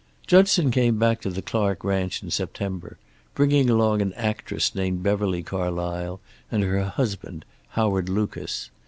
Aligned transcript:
"Judson 0.25 0.71
came 0.71 0.97
back 0.97 1.21
to 1.21 1.29
the 1.29 1.43
Clark 1.43 1.83
ranch 1.83 2.23
in 2.23 2.31
September, 2.31 2.97
bringing 3.35 3.69
along 3.69 4.01
an 4.01 4.13
actress 4.13 4.73
named 4.73 5.03
Beverly 5.03 5.43
Carlysle, 5.43 6.19
and 6.51 6.63
her 6.63 6.85
husband, 6.85 7.45
Howard 7.75 8.09
Lucas. 8.09 8.71